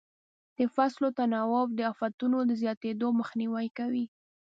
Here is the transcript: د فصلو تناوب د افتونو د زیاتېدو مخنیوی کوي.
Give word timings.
د 0.57 0.59
فصلو 0.75 1.07
تناوب 1.17 1.67
د 1.75 1.81
افتونو 1.93 2.37
د 2.49 2.51
زیاتېدو 2.61 3.07
مخنیوی 3.19 3.67
کوي. 3.77 4.05